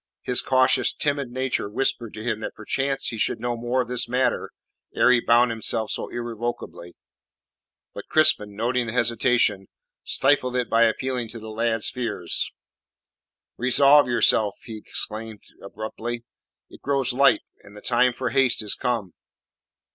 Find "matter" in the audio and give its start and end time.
4.09-4.49